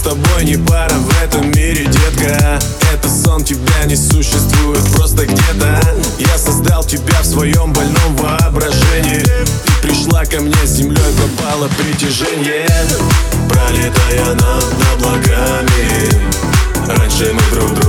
[0.00, 2.58] с тобой не пара в этом мире, детка.
[2.90, 5.78] Это сон, тебя не существует просто где-то.
[6.18, 9.20] Я создал тебя в своем больном воображении.
[9.20, 12.66] Ты пришла ко мне с землей, пропало притяжение.
[13.50, 16.08] Пролетая над облаками.
[16.96, 17.79] Раньше мы друг друга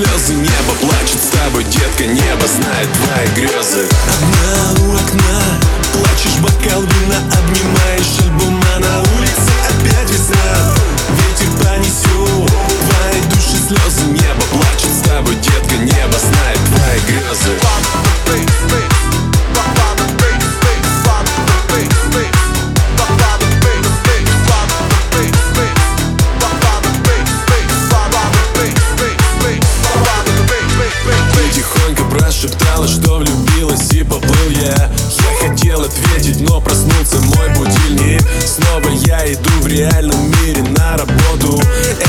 [0.00, 3.86] слезы Небо плачет с тобой, детка Небо знает твои грезы.
[4.08, 5.49] Одна у окна
[32.60, 34.90] прошептала, что влюбилась и поплыл я.
[35.18, 38.22] Я хотел ответить, но проснулся мой будильник.
[38.46, 41.62] Снова я иду в реальном мире на работу.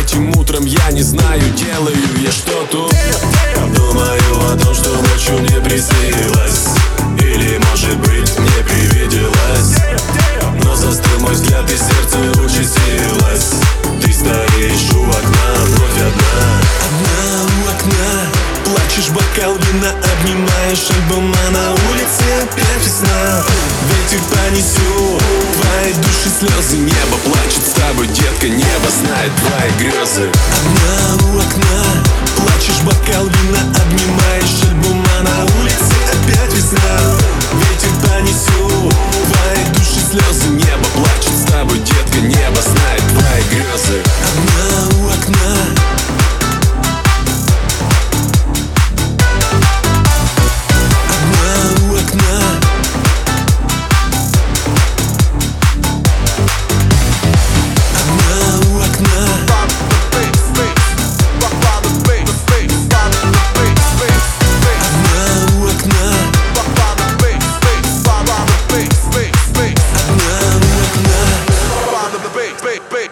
[0.00, 2.94] Этим утром я не знаю, делаю я что тут
[3.74, 6.85] Думаю о том, что ночью мне приснилось
[19.36, 23.44] Вина обнимаешь альбом А на улице опять весна
[23.82, 26.78] Ветер понесет Твои души слезы.
[26.78, 30.30] Небо плачет с тобой, детка Небо знает твои грезы.
[30.56, 31.84] Одна у окна
[32.36, 34.05] Плачешь, бокал вина обнимаешь
[72.66, 73.05] P, P.